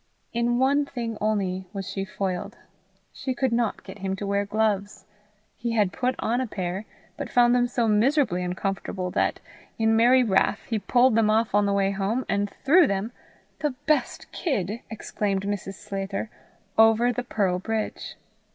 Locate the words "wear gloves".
4.25-5.05